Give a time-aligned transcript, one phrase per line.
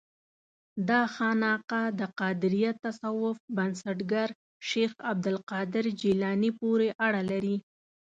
[0.89, 4.29] دا خانقاه د قادریه تصوف بنسټګر
[4.69, 7.57] شیخ عبدالقادر جیلاني پورې اړه لري.